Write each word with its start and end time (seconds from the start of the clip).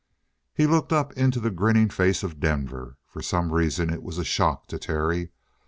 He 0.55 0.65
looked 0.65 0.91
up 0.91 1.13
into 1.13 1.39
the 1.39 1.51
grinning 1.51 1.89
face 1.89 2.23
of 2.23 2.39
Denver. 2.39 2.97
For 3.05 3.21
some 3.21 3.53
reason 3.53 3.91
it 3.93 4.01
was 4.01 4.17
a 4.17 4.25
shock 4.25 4.65
to 4.69 4.79
Terry. 4.79 5.29